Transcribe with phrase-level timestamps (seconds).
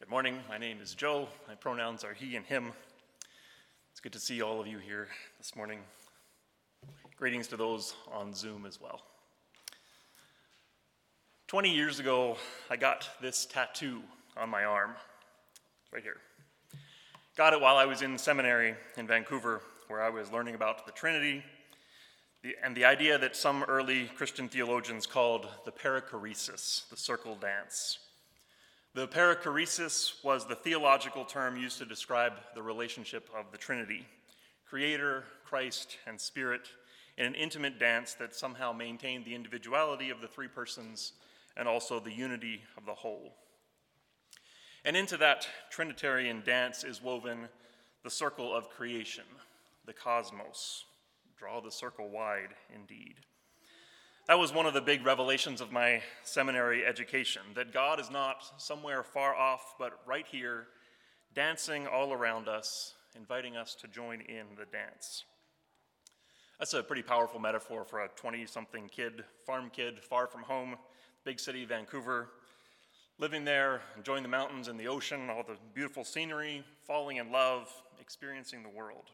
[0.00, 0.38] Good morning.
[0.48, 1.28] My name is Joe.
[1.46, 2.72] My pronouns are he and him.
[3.90, 5.80] It's good to see all of you here this morning.
[7.18, 9.02] Greetings to those on Zoom as well.
[11.48, 12.38] 20 years ago,
[12.70, 14.00] I got this tattoo
[14.38, 14.92] on my arm,
[15.92, 16.16] right here.
[17.36, 20.92] Got it while I was in seminary in Vancouver, where I was learning about the
[20.92, 21.44] Trinity
[22.64, 27.98] and the idea that some early Christian theologians called the perichoresis, the circle dance.
[28.92, 34.04] The perichoresis was the theological term used to describe the relationship of the Trinity
[34.68, 36.68] Creator, Christ, and Spirit
[37.16, 41.12] in an intimate dance that somehow maintained the individuality of the three persons
[41.56, 43.34] and also the unity of the whole.
[44.84, 47.48] And into that Trinitarian dance is woven
[48.02, 49.24] the circle of creation,
[49.86, 50.84] the cosmos.
[51.36, 53.16] Draw the circle wide indeed.
[54.30, 58.44] That was one of the big revelations of my seminary education that God is not
[58.58, 60.68] somewhere far off, but right here,
[61.34, 65.24] dancing all around us, inviting us to join in the dance.
[66.60, 70.76] That's a pretty powerful metaphor for a 20 something kid, farm kid, far from home,
[71.24, 72.28] big city, Vancouver,
[73.18, 77.68] living there, enjoying the mountains and the ocean, all the beautiful scenery, falling in love,
[78.00, 79.10] experiencing the world.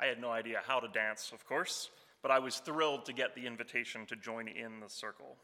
[0.00, 1.90] I had no idea how to dance, of course
[2.22, 5.36] but I was thrilled to get the invitation to join in the circle.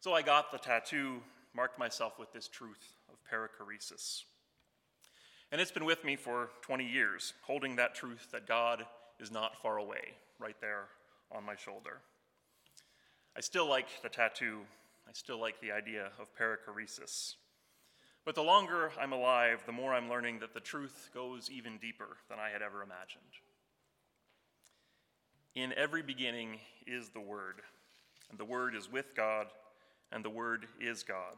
[0.00, 1.22] So I got the tattoo,
[1.54, 4.22] marked myself with this truth of perichoresis.
[5.52, 8.84] And it's been with me for 20 years, holding that truth that God
[9.20, 10.84] is not far away, right there
[11.30, 12.00] on my shoulder.
[13.36, 14.60] I still like the tattoo.
[15.08, 17.34] I still like the idea of perichoresis.
[18.24, 22.16] But the longer I'm alive, the more I'm learning that the truth goes even deeper
[22.28, 23.22] than I had ever imagined.
[25.56, 27.62] In every beginning is the Word,
[28.28, 29.46] and the Word is with God,
[30.12, 31.36] and the Word is God.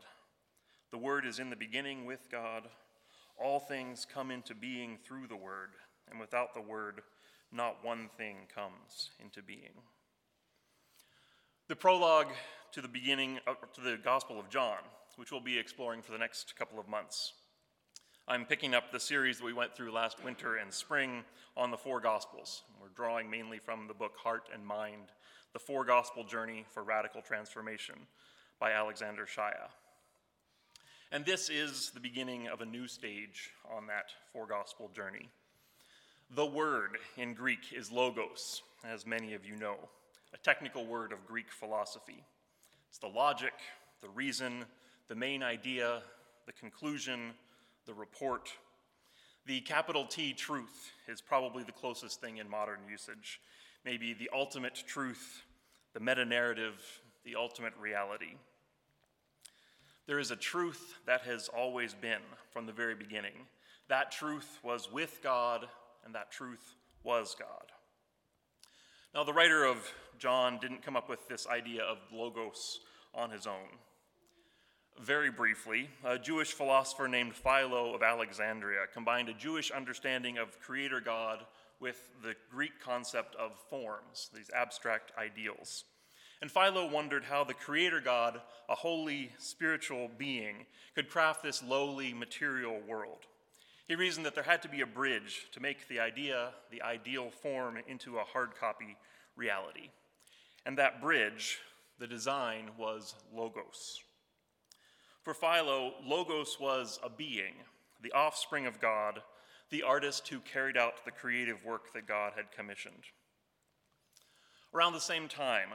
[0.90, 2.64] The Word is in the beginning with God.
[3.40, 5.68] All things come into being through the Word,
[6.10, 7.02] and without the Word,
[7.52, 9.84] not one thing comes into being.
[11.68, 12.32] The prologue
[12.72, 14.78] to the beginning of, to the Gospel of John,
[15.14, 17.34] which we'll be exploring for the next couple of months.
[18.30, 21.24] I'm picking up the series that we went through last winter and spring
[21.56, 22.62] on the four Gospels.
[22.78, 25.04] We're drawing mainly from the book Heart and Mind
[25.54, 27.94] The Four Gospel Journey for Radical Transformation
[28.60, 29.70] by Alexander Shaia.
[31.10, 35.30] And this is the beginning of a new stage on that four gospel journey.
[36.36, 39.76] The word in Greek is logos, as many of you know,
[40.34, 42.22] a technical word of Greek philosophy.
[42.90, 43.54] It's the logic,
[44.02, 44.66] the reason,
[45.08, 46.02] the main idea,
[46.44, 47.32] the conclusion,
[47.88, 48.50] the report.
[49.46, 53.40] The capital T truth is probably the closest thing in modern usage.
[53.84, 55.42] Maybe the ultimate truth,
[55.94, 56.74] the meta narrative,
[57.24, 58.34] the ultimate reality.
[60.06, 62.20] There is a truth that has always been
[62.52, 63.46] from the very beginning.
[63.88, 65.66] That truth was with God,
[66.04, 67.72] and that truth was God.
[69.14, 69.78] Now, the writer of
[70.18, 72.80] John didn't come up with this idea of logos
[73.14, 73.78] on his own.
[75.00, 81.00] Very briefly, a Jewish philosopher named Philo of Alexandria combined a Jewish understanding of creator
[81.00, 81.44] God
[81.78, 85.84] with the Greek concept of forms, these abstract ideals.
[86.42, 90.66] And Philo wondered how the creator God, a holy spiritual being,
[90.96, 93.26] could craft this lowly material world.
[93.86, 97.30] He reasoned that there had to be a bridge to make the idea, the ideal
[97.30, 98.96] form, into a hard copy
[99.36, 99.90] reality.
[100.66, 101.58] And that bridge,
[102.00, 104.00] the design, was Logos.
[105.22, 107.54] For Philo, Logos was a being,
[108.02, 109.20] the offspring of God,
[109.70, 113.04] the artist who carried out the creative work that God had commissioned.
[114.72, 115.68] Around the same time,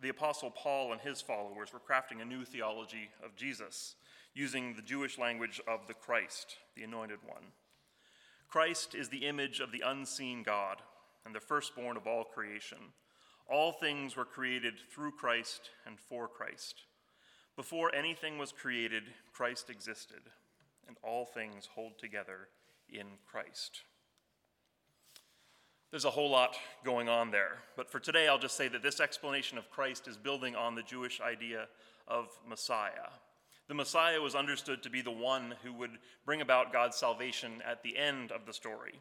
[0.00, 3.94] the Apostle Paul and his followers were crafting a new theology of Jesus,
[4.34, 7.52] using the Jewish language of the Christ, the Anointed One.
[8.48, 10.78] Christ is the image of the unseen God
[11.24, 12.78] and the firstborn of all creation.
[13.50, 16.82] All things were created through Christ and for Christ.
[17.58, 19.02] Before anything was created,
[19.32, 20.20] Christ existed,
[20.86, 22.46] and all things hold together
[22.88, 23.80] in Christ.
[25.90, 29.00] There's a whole lot going on there, but for today I'll just say that this
[29.00, 31.66] explanation of Christ is building on the Jewish idea
[32.06, 33.10] of Messiah.
[33.66, 37.82] The Messiah was understood to be the one who would bring about God's salvation at
[37.82, 39.00] the end of the story.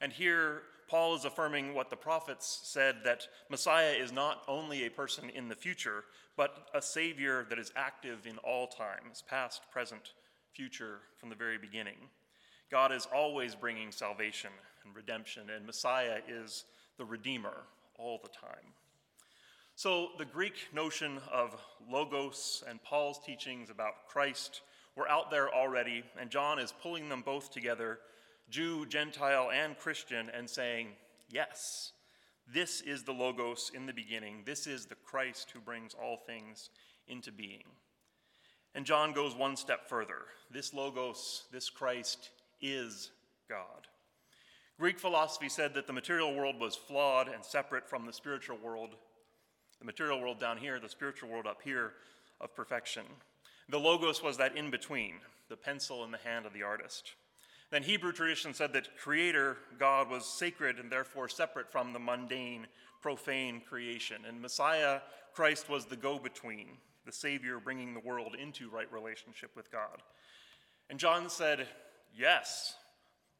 [0.00, 4.90] And here, Paul is affirming what the prophets said that Messiah is not only a
[4.90, 6.04] person in the future,
[6.38, 10.12] but a Savior that is active in all times, past, present,
[10.52, 11.96] future, from the very beginning.
[12.70, 14.50] God is always bringing salvation
[14.84, 16.64] and redemption, and Messiah is
[16.96, 17.64] the Redeemer
[17.98, 18.72] all the time.
[19.74, 24.60] So, the Greek notion of logos and Paul's teachings about Christ
[24.94, 27.98] were out there already, and John is pulling them both together,
[28.48, 30.90] Jew, Gentile, and Christian, and saying,
[31.30, 31.92] Yes,
[32.52, 34.42] this is the Logos in the beginning.
[34.44, 36.70] This is the Christ who brings all things
[37.06, 37.64] into being.
[38.74, 40.26] And John goes one step further.
[40.50, 42.30] This Logos, this Christ,
[42.60, 43.10] is
[43.48, 43.88] God.
[44.78, 48.90] Greek philosophy said that the material world was flawed and separate from the spiritual world.
[49.80, 51.92] The material world down here, the spiritual world up here,
[52.40, 53.04] of perfection.
[53.68, 55.14] The Logos was that in between,
[55.48, 57.14] the pencil in the hand of the artist.
[57.70, 62.66] Then Hebrew tradition said that Creator God was sacred and therefore separate from the mundane,
[63.02, 64.22] profane creation.
[64.26, 65.00] And Messiah,
[65.34, 70.02] Christ, was the go between, the Savior bringing the world into right relationship with God.
[70.88, 71.66] And John said,
[72.16, 72.74] Yes,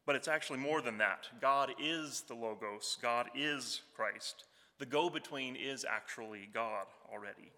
[0.05, 1.29] but it's actually more than that.
[1.41, 4.45] God is the Logos, God is Christ.
[4.79, 7.51] The go between is actually God already.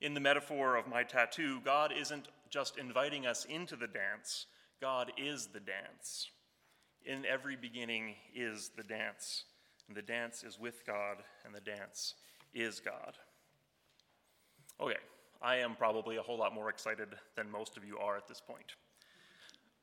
[0.00, 4.46] In the metaphor of my tattoo, God isn't just inviting us into the dance,
[4.80, 6.30] God is the dance.
[7.04, 9.44] In every beginning is the dance,
[9.88, 12.14] and the dance is with God, and the dance
[12.54, 13.14] is God.
[14.80, 14.98] Okay,
[15.42, 18.40] I am probably a whole lot more excited than most of you are at this
[18.40, 18.74] point.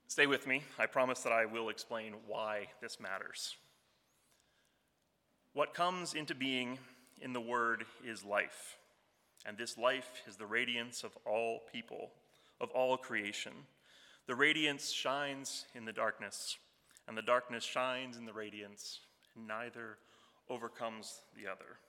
[0.08, 0.64] Stay with me.
[0.80, 3.56] I promise that I will explain why this matters.
[5.54, 6.80] What comes into being
[7.22, 8.78] in the Word is life,
[9.46, 12.12] and this life is the radiance of all people,
[12.60, 13.54] of all creation.
[14.28, 16.58] The radiance shines in the darkness,
[17.08, 19.00] and the darkness shines in the radiance,
[19.34, 19.98] and neither
[20.50, 21.80] overcomes the other.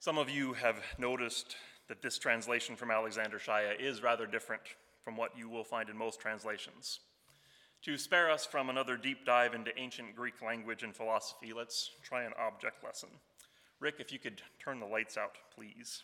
[0.00, 1.54] Some of you have noticed
[1.86, 4.62] that this translation from Alexander Shaia is rather different
[5.04, 6.98] from what you will find in most translations.
[7.82, 12.24] To spare us from another deep dive into ancient Greek language and philosophy, let's try
[12.24, 13.10] an object lesson.
[13.78, 16.02] Rick, if you could turn the lights out, please.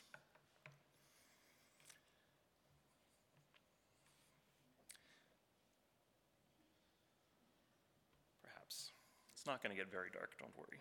[9.49, 10.79] Not going to get very dark, don't worry.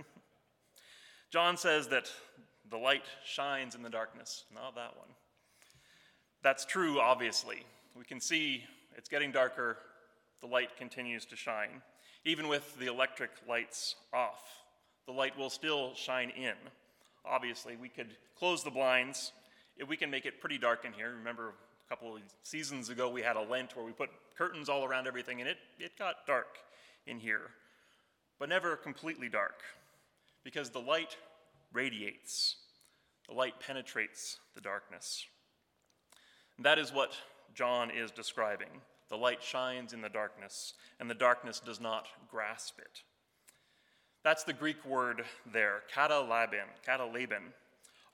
[1.30, 2.10] John says that
[2.68, 5.08] the light shines in the darkness, not that one.
[6.42, 7.64] That's true, obviously.
[7.96, 8.64] We can see
[8.96, 9.76] it's getting darker,
[10.40, 11.82] the light continues to shine.
[12.24, 14.42] Even with the electric lights off,
[15.06, 16.54] the light will still shine in.
[17.24, 19.32] Obviously, we could close the blinds.
[19.76, 21.54] If we can make it pretty dark in here, remember
[21.86, 25.06] a couple of seasons ago we had a Lent where we put curtains all around
[25.06, 26.58] everything and it, it got dark
[27.06, 27.50] in here
[28.40, 29.62] but never completely dark,
[30.42, 31.16] because the light
[31.72, 32.56] radiates,
[33.28, 35.26] the light penetrates the darkness.
[36.56, 37.12] And that is what
[37.54, 38.80] John is describing.
[39.10, 43.02] The light shines in the darkness, and the darkness does not grasp it.
[44.24, 47.52] That's the Greek word there, katalaben, katalaben,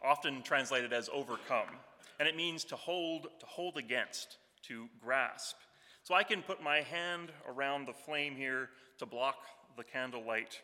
[0.02, 1.68] often translated as overcome,
[2.18, 5.56] and it means to hold, to hold against, to grasp.
[6.02, 9.36] So I can put my hand around the flame here to block
[9.76, 10.60] the candlelight.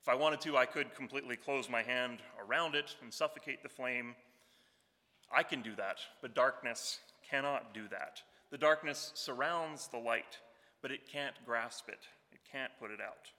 [0.00, 3.68] If I wanted to, I could completely close my hand around it and suffocate the
[3.68, 4.14] flame.
[5.32, 6.98] I can do that, but darkness
[7.28, 8.22] cannot do that.
[8.50, 10.38] The darkness surrounds the light,
[10.82, 12.00] but it can't grasp it,
[12.32, 13.30] it can't put it out.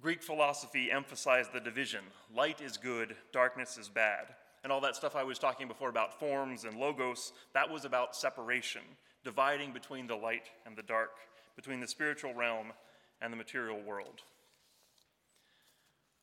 [0.00, 2.04] Greek philosophy emphasized the division
[2.34, 4.26] light is good, darkness is bad.
[4.64, 8.16] And all that stuff I was talking before about forms and logos, that was about
[8.16, 8.82] separation,
[9.24, 11.12] dividing between the light and the dark,
[11.56, 12.72] between the spiritual realm
[13.20, 14.22] and the material world.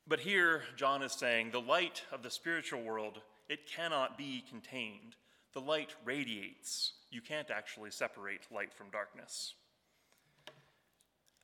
[0.07, 5.15] But here, John is saying the light of the spiritual world, it cannot be contained.
[5.53, 6.93] The light radiates.
[7.09, 9.55] You can't actually separate light from darkness.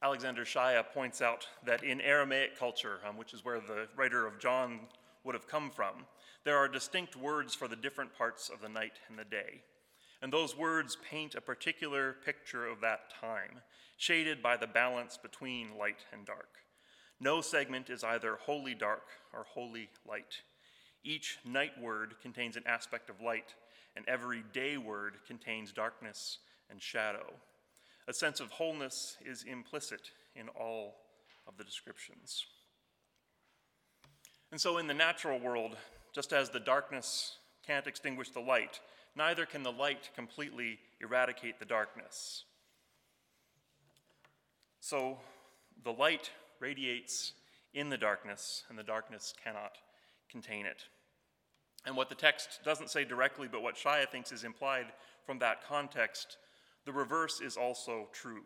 [0.04, 4.40] Alexander Shaia points out that in Aramaic culture, um, which is where the writer of
[4.40, 4.80] John
[5.24, 6.06] would have come from,
[6.44, 9.62] there are distinct words for the different parts of the night and the day.
[10.22, 13.62] And those words paint a particular picture of that time
[13.98, 16.50] shaded by the balance between light and dark.
[17.20, 20.42] No segment is either wholly dark or wholly light.
[21.04, 23.56] Each night word contains an aspect of light,
[23.96, 27.34] and every day word contains darkness and shadow.
[28.08, 30.96] A sense of wholeness is implicit in all
[31.48, 32.46] of the descriptions.
[34.52, 35.78] And so, in the natural world,
[36.14, 38.80] just as the darkness can't extinguish the light,
[39.16, 42.46] neither can the light completely eradicate the darkness.
[44.80, 45.20] So
[45.84, 47.34] the light radiates
[47.74, 49.78] in the darkness, and the darkness cannot
[50.30, 50.84] contain it.
[51.86, 54.88] And what the text doesn't say directly, but what Shaia thinks is implied
[55.26, 56.38] from that context,
[56.86, 58.44] the reverse is also true.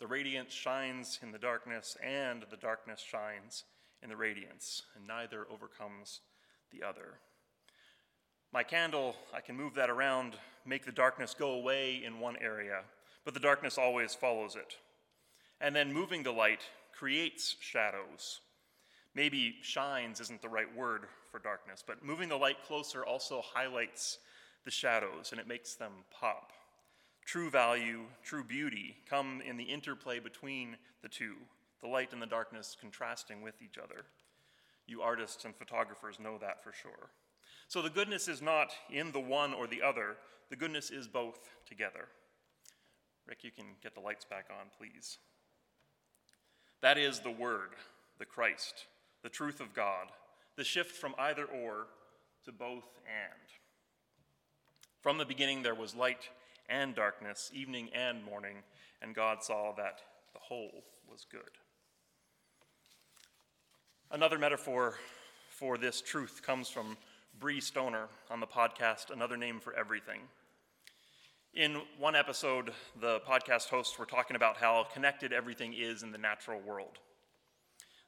[0.00, 3.64] The radiance shines in the darkness, and the darkness shines
[4.02, 6.20] in the radiance, and neither overcomes
[6.70, 7.20] the other.
[8.54, 12.82] My candle, I can move that around, make the darkness go away in one area,
[13.24, 14.76] but the darkness always follows it.
[15.60, 16.60] And then moving the light
[16.96, 18.42] creates shadows.
[19.12, 24.18] Maybe shines isn't the right word for darkness, but moving the light closer also highlights
[24.64, 26.52] the shadows and it makes them pop.
[27.26, 31.34] True value, true beauty come in the interplay between the two,
[31.80, 34.04] the light and the darkness contrasting with each other.
[34.86, 37.10] You artists and photographers know that for sure.
[37.68, 40.16] So the goodness is not in the one or the other,
[40.50, 42.08] the goodness is both together.
[43.26, 45.18] Rick, you can get the lights back on, please.
[46.82, 47.70] That is the Word,
[48.18, 48.86] the Christ,
[49.22, 50.08] the truth of God,
[50.56, 51.86] the shift from either or
[52.44, 53.48] to both and.
[55.00, 56.28] From the beginning there was light
[56.68, 58.56] and darkness, evening and morning,
[59.02, 60.00] and God saw that
[60.32, 61.40] the whole was good.
[64.10, 64.94] Another metaphor
[65.48, 66.96] for this truth comes from
[67.40, 70.20] Brie Stoner on the podcast Another Name for Everything.
[71.52, 76.18] In one episode, the podcast hosts were talking about how connected everything is in the
[76.18, 76.98] natural world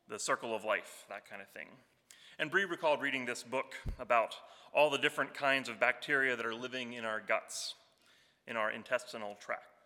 [0.08, 1.66] the circle of life, that kind of thing.
[2.38, 4.36] And Brie recalled reading this book about
[4.72, 7.74] all the different kinds of bacteria that are living in our guts,
[8.46, 9.82] in our intestinal tract.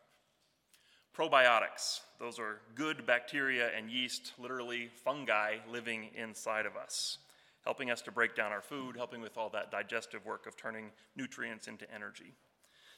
[1.16, 7.16] Probiotics, those are good bacteria and yeast, literally fungi living inside of us
[7.64, 10.90] helping us to break down our food, helping with all that digestive work of turning
[11.16, 12.34] nutrients into energy.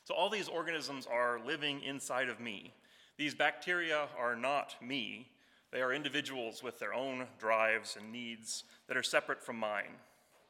[0.05, 2.75] So, all these organisms are living inside of me.
[3.17, 5.29] These bacteria are not me,
[5.73, 9.97] they are individuals with their own drives and needs that are separate from mine.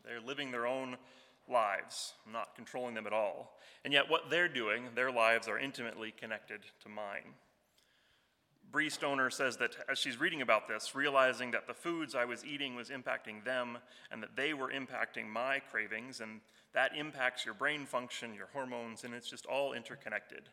[0.05, 0.97] They're living their own
[1.49, 2.15] lives.
[2.31, 3.57] Not controlling them at all.
[3.85, 7.35] And yet, what they're doing, their lives are intimately connected to mine.
[8.73, 12.43] Brie Stoner says that as she's reading about this, realizing that the foods I was
[12.43, 13.77] eating was impacting them
[14.11, 16.41] and that they were impacting my cravings, and
[16.73, 20.49] that impacts your brain function, your hormones, and it's just all interconnected.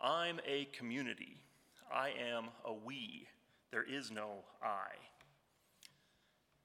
[0.00, 1.38] I'm a community.
[1.92, 3.26] I am a we.
[3.72, 4.94] There is no I.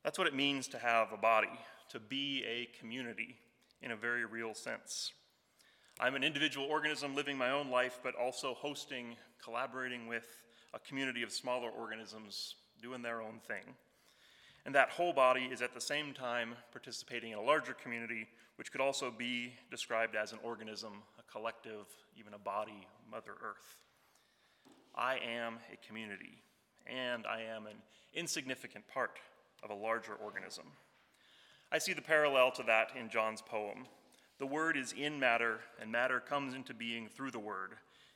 [0.03, 3.37] That's what it means to have a body, to be a community
[3.81, 5.13] in a very real sense.
[5.99, 10.27] I'm an individual organism living my own life, but also hosting, collaborating with,
[10.73, 13.75] a community of smaller organisms doing their own thing.
[14.65, 18.71] And that whole body is at the same time participating in a larger community, which
[18.71, 23.77] could also be described as an organism, a collective, even a body, Mother Earth.
[24.95, 26.43] I am a community,
[26.85, 27.77] and I am an
[28.13, 29.17] insignificant part
[29.63, 30.65] of a larger organism.
[31.71, 33.87] I see the parallel to that in John's poem.
[34.37, 37.75] The Word is in matter, and matter comes into being through the Word,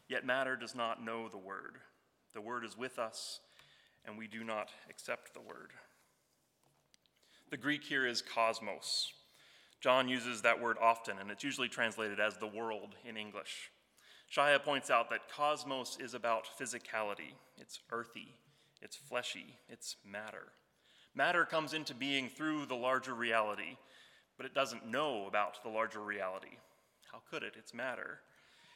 [0.09, 1.77] yet matter does not know the Word.
[2.35, 3.39] The word is with us,
[4.05, 5.71] and we do not accept the word.
[7.49, 9.13] The Greek here is cosmos.
[9.79, 13.71] John uses that word often, and it's usually translated as the world in English.
[14.29, 17.35] Shaia points out that cosmos is about physicality.
[17.57, 18.35] It's earthy,
[18.81, 20.51] it's fleshy, it's matter.
[21.15, 23.77] Matter comes into being through the larger reality,
[24.35, 26.57] but it doesn't know about the larger reality.
[27.13, 27.53] How could it?
[27.57, 28.19] It's matter.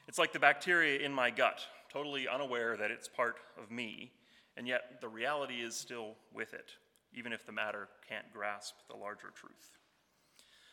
[0.10, 1.62] It's like the bacteria in my gut,
[1.94, 4.12] totally unaware that it's part of me,
[4.58, 6.72] and yet the reality is still with it,
[7.14, 9.78] even if the matter can't grasp the larger truth.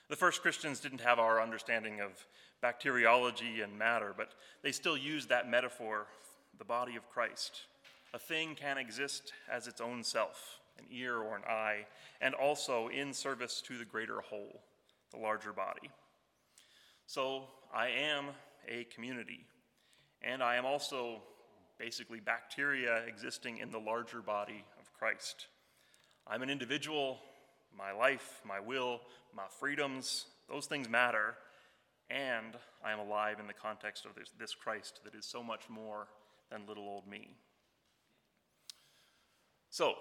[0.08, 2.26] The first Christians didn't have our understanding of
[2.62, 4.30] bacteriology and matter, but
[4.62, 6.06] they still used that metaphor,
[6.58, 7.60] the body of Christ.
[8.14, 11.84] A thing can exist as its own self, an ear or an eye,
[12.22, 14.62] and also in service to the greater whole,
[15.12, 15.90] the larger body.
[17.06, 18.28] So I am
[18.68, 19.46] a community.
[20.22, 21.22] And I am also
[21.78, 25.46] basically bacteria existing in the larger body of Christ.
[26.26, 27.18] I'm an individual,
[27.76, 29.00] my life, my will,
[29.34, 31.34] my freedoms, those things matter.
[32.08, 35.68] And I am alive in the context of this, this Christ that is so much
[35.68, 36.06] more
[36.50, 37.36] than little old me.
[39.70, 39.94] So,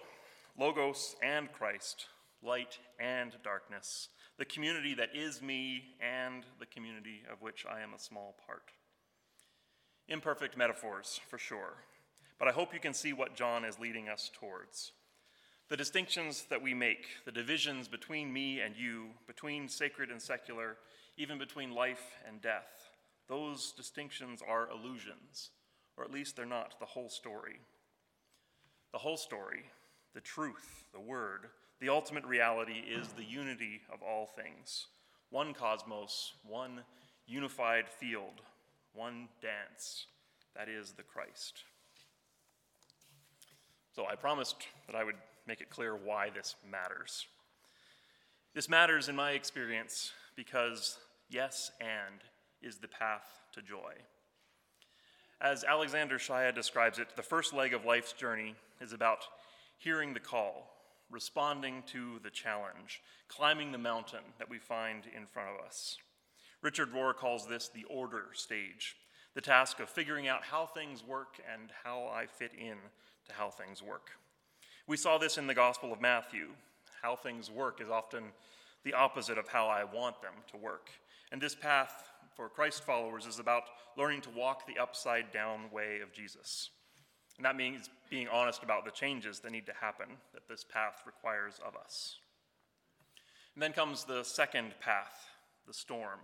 [0.58, 2.06] Logos and Christ,
[2.42, 7.94] light and darkness, the community that is me and the community of which I am
[7.94, 8.72] a small part.
[10.08, 11.76] Imperfect metaphors, for sure,
[12.38, 14.92] but I hope you can see what John is leading us towards.
[15.70, 20.78] The distinctions that we make, the divisions between me and you, between sacred and secular,
[21.18, 22.90] even between life and death,
[23.28, 25.50] those distinctions are illusions,
[25.98, 27.60] or at least they're not the whole story.
[28.92, 29.64] The whole story,
[30.14, 31.48] the truth, the word,
[31.80, 34.88] the ultimate reality is the unity of all things
[35.30, 36.82] one cosmos, one
[37.28, 38.42] unified field,
[38.94, 40.06] one dance.
[40.56, 41.64] That is the Christ.
[43.96, 45.16] So I promised that I would
[45.48, 47.26] make it clear why this matters.
[48.54, 50.98] This matters in my experience because
[51.30, 52.22] yes, and
[52.62, 53.94] is the path to joy.
[55.42, 59.26] As Alexander Shaia describes it, the first leg of life's journey is about
[59.78, 60.75] hearing the call,
[61.10, 65.98] responding to the challenge, climbing the mountain that we find in front of us.
[66.62, 68.96] Richard Rohr calls this the order stage,
[69.34, 72.78] the task of figuring out how things work and how I fit in
[73.28, 74.12] to how things work.
[74.88, 76.50] We saw this in the Gospel of Matthew.
[77.02, 78.24] How things work is often
[78.84, 80.90] the opposite of how I want them to work.
[81.32, 83.64] And this path for Christ followers is about
[83.98, 86.70] learning to walk the upside down way of Jesus.
[87.38, 91.04] And that means being honest about the changes that need to happen that this path
[91.06, 92.18] requires of us.
[93.54, 95.30] And then comes the second path,
[95.68, 96.20] the storm.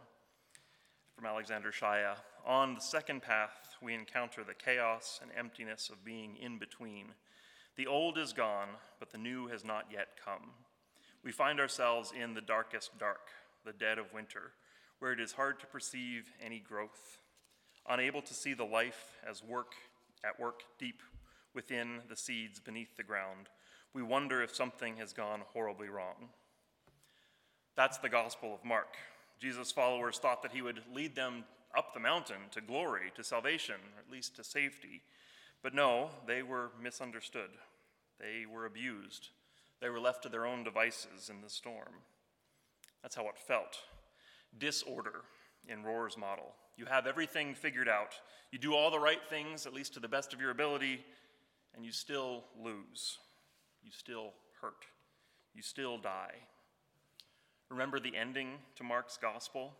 [1.15, 2.15] From Alexander Shaia.
[2.45, 7.07] On the second path, we encounter the chaos and emptiness of being in between.
[7.75, 10.51] The old is gone, but the new has not yet come.
[11.23, 13.27] We find ourselves in the darkest dark,
[13.65, 14.53] the dead of winter,
[14.99, 17.19] where it is hard to perceive any growth,
[17.87, 19.73] unable to see the life as work
[20.23, 21.01] at work deep
[21.53, 23.49] within the seeds beneath the ground.
[23.93, 26.29] We wonder if something has gone horribly wrong.
[27.75, 28.95] That's the Gospel of Mark.
[29.39, 31.43] Jesus' followers thought that he would lead them
[31.77, 35.01] up the mountain to glory, to salvation, or at least to safety.
[35.63, 37.49] But no, they were misunderstood.
[38.19, 39.29] They were abused.
[39.81, 42.03] They were left to their own devices in the storm.
[43.01, 43.79] That's how it felt.
[44.57, 45.21] Disorder
[45.67, 46.53] in Rohr's model.
[46.77, 48.13] You have everything figured out.
[48.51, 51.05] You do all the right things, at least to the best of your ability,
[51.75, 53.17] and you still lose.
[53.83, 54.85] You still hurt.
[55.53, 56.35] You still die.
[57.69, 59.73] Remember the ending to Mark's gospel?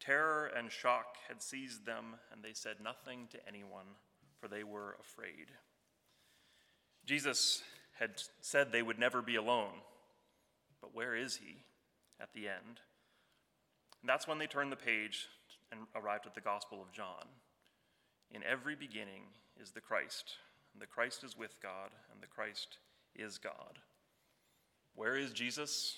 [0.00, 3.86] Terror and shock had seized them, and they said nothing to anyone,
[4.40, 5.48] for they were afraid.
[7.04, 7.62] Jesus
[7.98, 9.82] had said they would never be alone,
[10.80, 11.56] but where is he
[12.20, 12.80] at the end?
[14.00, 15.26] And that's when they turn the page
[15.70, 17.26] and arrived at the Gospel of John.
[18.30, 19.22] In every beginning
[19.60, 20.34] is the Christ,
[20.72, 22.78] and the Christ is with God, and the Christ
[23.16, 23.78] is God.
[24.94, 25.96] Where is Jesus?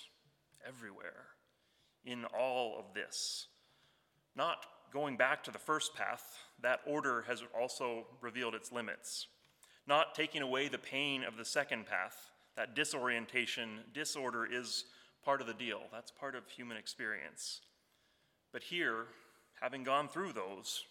[0.66, 1.26] Everywhere.
[2.04, 3.46] In all of this.
[4.36, 9.26] Not going back to the first path, that order has also revealed its limits.
[9.86, 14.84] Not taking away the pain of the second path, that disorientation, disorder is
[15.24, 15.80] part of the deal.
[15.92, 17.60] That's part of human experience.
[18.52, 19.06] But here,
[19.60, 20.84] having gone through those,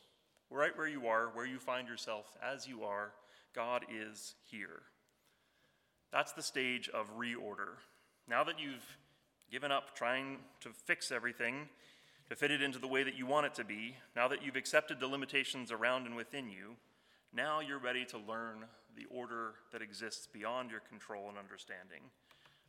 [0.50, 3.12] right where you are, where you find yourself as you are,
[3.54, 4.82] God is here.
[6.12, 7.78] That's the stage of reorder.
[8.28, 8.98] Now that you've
[9.52, 11.70] given up trying to fix everything,
[12.30, 14.56] to fit it into the way that you want it to be, now that you've
[14.56, 16.76] accepted the limitations around and within you,
[17.34, 22.02] now you're ready to learn the order that exists beyond your control and understanding,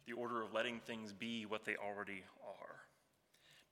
[0.07, 2.70] the order of letting things be what they already are.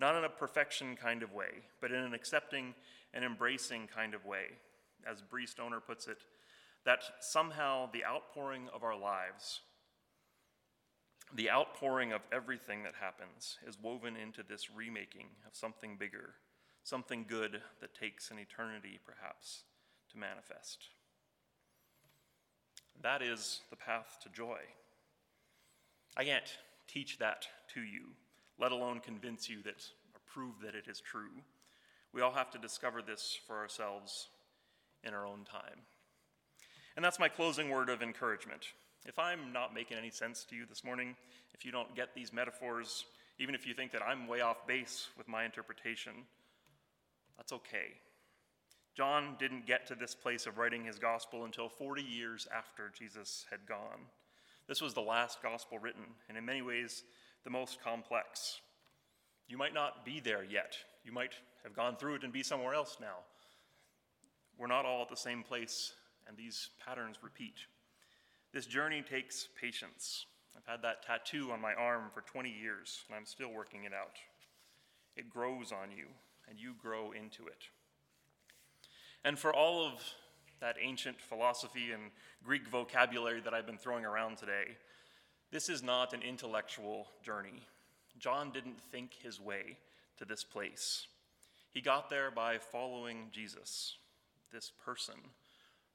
[0.00, 2.74] Not in a perfection kind of way, but in an accepting
[3.12, 4.46] and embracing kind of way.
[5.08, 6.18] As Brie Stoner puts it,
[6.84, 9.60] that somehow the outpouring of our lives,
[11.34, 16.34] the outpouring of everything that happens, is woven into this remaking of something bigger,
[16.84, 19.64] something good that takes an eternity, perhaps,
[20.10, 20.88] to manifest.
[23.02, 24.60] That is the path to joy.
[26.16, 26.58] I can't
[26.88, 28.14] teach that to you,
[28.58, 31.42] let alone convince you that or prove that it is true.
[32.12, 34.28] We all have to discover this for ourselves
[35.04, 35.80] in our own time.
[36.96, 38.66] And that's my closing word of encouragement.
[39.06, 41.14] If I'm not making any sense to you this morning,
[41.54, 43.04] if you don't get these metaphors,
[43.38, 46.12] even if you think that I'm way off base with my interpretation,
[47.36, 47.94] that's okay.
[48.96, 53.46] John didn't get to this place of writing his gospel until 40 years after Jesus
[53.48, 54.06] had gone.
[54.66, 57.04] This was the last gospel written, and in many ways,
[57.44, 58.60] the most complex.
[59.48, 60.76] You might not be there yet.
[61.04, 61.32] You might
[61.64, 63.24] have gone through it and be somewhere else now.
[64.58, 65.92] We're not all at the same place,
[66.26, 67.54] and these patterns repeat.
[68.52, 70.26] This journey takes patience.
[70.56, 73.92] I've had that tattoo on my arm for 20 years, and I'm still working it
[73.92, 74.16] out.
[75.16, 76.06] It grows on you,
[76.48, 77.64] and you grow into it.
[79.24, 80.00] And for all of
[80.60, 82.10] that ancient philosophy and
[82.44, 84.76] Greek vocabulary that I've been throwing around today,
[85.50, 87.66] this is not an intellectual journey.
[88.18, 89.78] John didn't think his way
[90.18, 91.06] to this place.
[91.70, 93.96] He got there by following Jesus,
[94.52, 95.14] this person,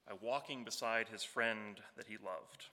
[0.08, 2.66] by walking beside his friend that he loved.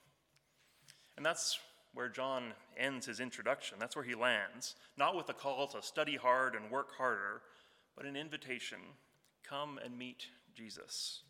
[1.16, 1.58] And that's
[1.94, 3.78] where John ends his introduction.
[3.78, 7.42] That's where he lands, not with a call to study hard and work harder,
[7.96, 8.78] but an invitation
[9.46, 11.20] come and meet Jesus.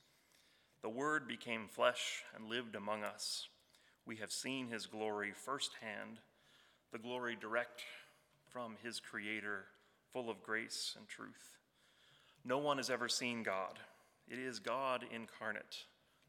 [0.82, 3.48] The Word became flesh and lived among us.
[4.06, 6.18] We have seen his glory firsthand,
[6.92, 7.82] the glory direct
[8.50, 9.64] from his Creator,
[10.12, 11.58] full of grace and truth.
[12.44, 13.78] No one has ever seen God.
[14.28, 15.84] It is God incarnate,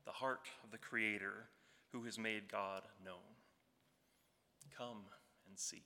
[0.05, 1.49] the heart of the Creator,
[1.91, 3.15] who has made God known.
[4.77, 5.05] Come
[5.47, 5.83] and see.